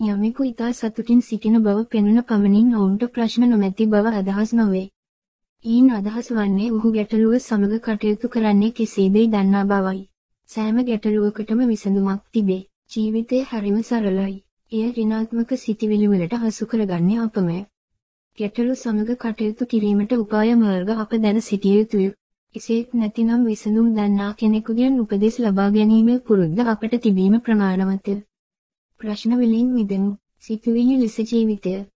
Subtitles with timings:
[0.00, 4.90] යමෙකු ඊතා සතුටින් සිටින බව පෙනුන පමණින් ඔවුන්ට ප්‍රශ්න නොමැති බව අදහස් නොවේ.
[5.64, 10.02] ඊන් අදහස් වන්නේ ඔහු ගැටලුව සමග කටයුතු කරන්නේ කෙසේදයි දන්නා බවයි.
[10.48, 12.60] සෑම ගැටලුවකටම විසඳුමක් තිබේ.
[12.90, 14.36] ජීවිතය හරිම සරලයි.
[14.72, 17.58] එය ඍණාත්මක සිතිවිලි වලට හසු කරගන්නේ අපමය.
[18.38, 22.08] ගැටලු සමග කටයුතු කිරීමට උපාය මාර්ග අප දැන සිටිය යුතුය.
[22.54, 28.18] එසේත් නැතිනම් විසඳුම් දන්නා කෙනෙකුගෙන් උපදෙස් ලබා ගැනීමේ පුරුද්ද අපට තිබීම ප්‍රමාණවත්ය.
[29.00, 30.16] ප්‍රශ්න වලින් මිදෙමු.
[30.38, 31.78] සිතුවිලි ලෙස ජීවිතය